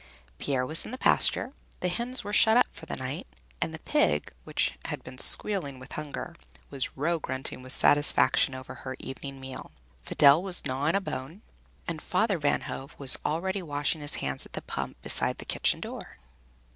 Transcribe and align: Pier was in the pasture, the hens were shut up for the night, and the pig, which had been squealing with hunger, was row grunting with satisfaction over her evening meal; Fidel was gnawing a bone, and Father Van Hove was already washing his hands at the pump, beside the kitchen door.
Pier 0.39 0.65
was 0.65 0.83
in 0.83 0.89
the 0.89 0.97
pasture, 0.97 1.53
the 1.81 1.87
hens 1.87 2.23
were 2.23 2.33
shut 2.33 2.57
up 2.57 2.65
for 2.71 2.87
the 2.87 2.95
night, 2.95 3.27
and 3.61 3.71
the 3.71 3.77
pig, 3.85 4.33
which 4.45 4.73
had 4.85 5.03
been 5.03 5.19
squealing 5.19 5.77
with 5.77 5.93
hunger, 5.93 6.35
was 6.71 6.97
row 6.97 7.19
grunting 7.19 7.61
with 7.61 7.71
satisfaction 7.71 8.55
over 8.55 8.73
her 8.73 8.95
evening 8.97 9.39
meal; 9.39 9.69
Fidel 10.01 10.41
was 10.41 10.65
gnawing 10.65 10.95
a 10.95 11.01
bone, 11.01 11.43
and 11.87 12.01
Father 12.01 12.39
Van 12.39 12.61
Hove 12.61 12.95
was 12.97 13.15
already 13.23 13.61
washing 13.61 14.01
his 14.01 14.15
hands 14.15 14.43
at 14.43 14.53
the 14.53 14.63
pump, 14.63 14.99
beside 15.03 15.37
the 15.37 15.45
kitchen 15.45 15.79
door. 15.79 16.17